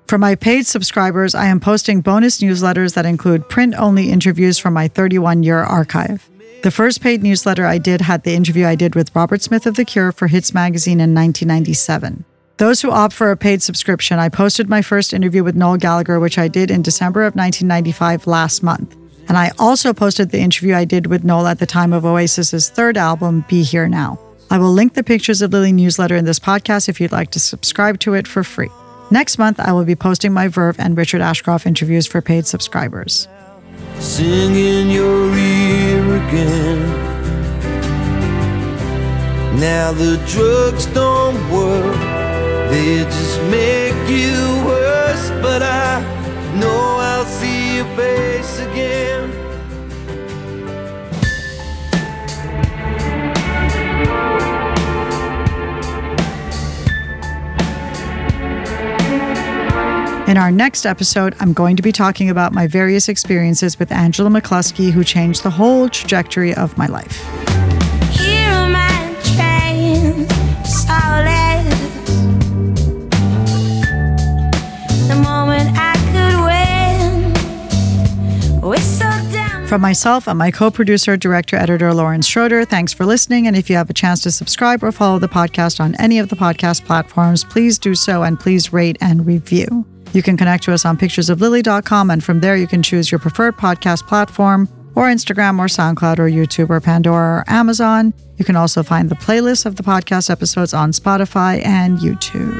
For 0.07 0.17
my 0.17 0.33
paid 0.33 0.65
subscribers, 0.65 1.35
I 1.35 1.45
am 1.45 1.59
posting 1.59 2.01
bonus 2.01 2.41
newsletters 2.41 2.95
that 2.95 3.05
include 3.05 3.47
print 3.47 3.75
only 3.77 4.09
interviews 4.09 4.57
from 4.57 4.73
my 4.73 4.87
31 4.87 5.43
year 5.43 5.59
archive. 5.59 6.27
The 6.63 6.71
first 6.71 7.01
paid 7.01 7.21
newsletter 7.21 7.63
I 7.67 7.77
did 7.77 8.01
had 8.01 8.23
the 8.23 8.33
interview 8.33 8.65
I 8.65 8.73
did 8.73 8.95
with 8.95 9.15
Robert 9.15 9.43
Smith 9.43 9.67
of 9.67 9.75
The 9.75 9.85
Cure 9.85 10.11
for 10.11 10.25
Hits 10.25 10.51
Magazine 10.51 10.99
in 10.99 11.13
1997. 11.13 12.25
Those 12.57 12.81
who 12.81 12.89
opt 12.89 13.13
for 13.13 13.29
a 13.29 13.37
paid 13.37 13.61
subscription, 13.61 14.17
I 14.17 14.29
posted 14.29 14.67
my 14.67 14.81
first 14.81 15.13
interview 15.13 15.43
with 15.43 15.55
Noel 15.55 15.77
Gallagher, 15.77 16.19
which 16.19 16.39
I 16.39 16.47
did 16.47 16.71
in 16.71 16.81
December 16.81 17.21
of 17.21 17.35
1995 17.35 18.25
last 18.25 18.63
month. 18.63 18.95
And 19.27 19.37
I 19.37 19.51
also 19.59 19.93
posted 19.93 20.31
the 20.31 20.39
interview 20.39 20.73
I 20.73 20.85
did 20.85 21.05
with 21.05 21.23
Noel 21.23 21.45
at 21.45 21.59
the 21.59 21.67
time 21.67 21.93
of 21.93 22.03
Oasis's 22.03 22.69
third 22.69 22.97
album, 22.97 23.45
Be 23.47 23.61
Here 23.61 23.87
Now. 23.87 24.17
I 24.51 24.57
will 24.57 24.71
link 24.73 24.95
the 24.95 25.03
Pictures 25.03 25.43
of 25.43 25.53
Lily 25.53 25.71
newsletter 25.71 26.15
in 26.15 26.25
this 26.25 26.39
podcast 26.39 26.89
if 26.89 26.99
you'd 26.99 27.11
like 27.11 27.29
to 27.31 27.39
subscribe 27.39 27.99
to 27.99 28.15
it 28.15 28.27
for 28.27 28.43
free. 28.43 28.69
Next 29.11 29.37
month, 29.37 29.59
I 29.59 29.73
will 29.73 29.85
be 29.85 29.95
posting 29.95 30.33
my 30.33 30.47
Verve 30.47 30.79
and 30.79 30.97
Richard 30.97 31.21
Ashcroft 31.21 31.67
interviews 31.67 32.07
for 32.07 32.19
paid 32.19 32.47
subscribers. 32.47 33.27
Singing 33.99 34.89
your 34.89 35.35
ear 35.35 36.15
again. 36.15 36.81
Now 39.59 39.91
the 39.91 40.17
drugs 40.27 40.87
don't 40.87 41.37
work, 41.51 41.95
they 42.71 43.03
just 43.03 43.41
make 43.51 44.09
you 44.09 44.65
worse. 44.65 45.29
But 45.43 45.61
I 45.61 46.01
know 46.59 46.97
I'll 46.99 47.25
see 47.25 47.77
your 47.77 47.85
face 47.95 48.59
again. 48.59 49.18
In 60.29 60.37
our 60.37 60.51
next 60.51 60.85
episode, 60.85 61.35
I'm 61.39 61.53
going 61.53 61.75
to 61.75 61.81
be 61.81 61.91
talking 61.91 62.29
about 62.29 62.53
my 62.53 62.67
various 62.67 63.09
experiences 63.09 63.79
with 63.79 63.91
Angela 63.91 64.29
McCluskey, 64.29 64.91
who 64.91 65.03
changed 65.03 65.41
the 65.41 65.49
whole 65.49 65.89
trajectory 65.89 66.53
of 66.53 66.77
my 66.77 66.85
life. 66.85 67.17
Here 68.11 68.47
are 68.47 68.69
my 68.69 69.17
trains, 69.23 70.29
soulless. 70.69 71.65
The 75.07 75.15
moment 75.15 75.71
I 75.73 75.95
could 76.13 76.35
win, 78.61 78.69
whistle 78.69 79.31
down. 79.31 79.65
From 79.65 79.81
myself 79.81 80.27
and 80.27 80.37
my 80.37 80.51
co 80.51 80.69
producer, 80.69 81.17
director, 81.17 81.55
editor, 81.55 81.91
Lawrence 81.91 82.27
Schroeder, 82.27 82.65
thanks 82.65 82.93
for 82.93 83.07
listening. 83.07 83.47
And 83.47 83.55
if 83.55 83.67
you 83.67 83.77
have 83.77 83.89
a 83.89 83.93
chance 83.93 84.21
to 84.21 84.29
subscribe 84.29 84.83
or 84.83 84.91
follow 84.91 85.17
the 85.17 85.27
podcast 85.27 85.79
on 85.79 85.95
any 85.95 86.19
of 86.19 86.29
the 86.29 86.35
podcast 86.35 86.85
platforms, 86.85 87.43
please 87.43 87.79
do 87.79 87.95
so 87.95 88.21
and 88.21 88.39
please 88.39 88.71
rate 88.71 88.99
and 89.01 89.25
review. 89.25 89.87
You 90.13 90.23
can 90.23 90.37
connect 90.37 90.63
to 90.63 90.73
us 90.73 90.85
on 90.85 90.97
picturesoflily.com, 90.97 92.09
and 92.09 92.23
from 92.23 92.39
there 92.39 92.55
you 92.55 92.67
can 92.67 92.81
choose 92.81 93.11
your 93.11 93.19
preferred 93.19 93.57
podcast 93.57 94.07
platform 94.07 94.67
or 94.95 95.05
Instagram 95.05 95.59
or 95.59 95.67
SoundCloud 95.67 96.19
or 96.19 96.27
YouTube 96.27 96.69
or 96.69 96.81
Pandora 96.81 97.39
or 97.39 97.43
Amazon. 97.47 98.13
You 98.37 98.45
can 98.45 98.55
also 98.55 98.83
find 98.83 99.09
the 99.09 99.15
playlist 99.15 99.65
of 99.65 99.75
the 99.75 99.83
podcast 99.83 100.29
episodes 100.29 100.73
on 100.73 100.91
Spotify 100.91 101.63
and 101.65 101.99
YouTube. 101.99 102.59